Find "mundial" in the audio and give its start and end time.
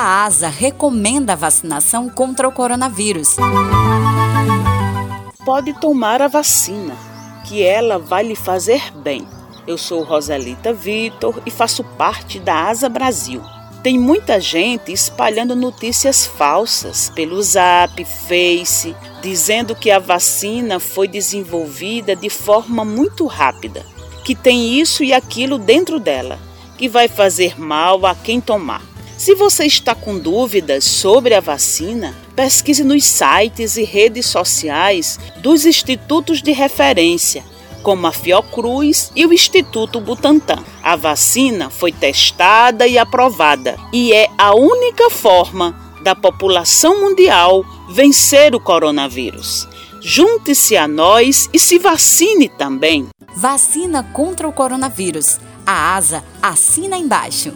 47.00-47.64